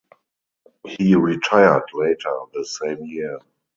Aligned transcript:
He 0.83 1.13
retired 1.15 1.83
later 1.93 2.35
the 2.53 2.65
same 2.65 3.05
year. 3.05 3.37